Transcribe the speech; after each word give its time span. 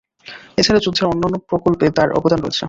এছাড়া 0.57 0.79
যুদ্ধের 0.79 1.09
অন্যান্য 1.11 1.35
প্রকল্পে 1.49 1.85
তার 1.97 2.09
অবদান 2.17 2.39
রয়েছে। 2.41 2.59